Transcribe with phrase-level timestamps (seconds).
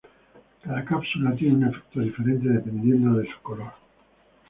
[0.63, 3.71] Cada cápsula tiene un efecto diferente dependiendo de su color.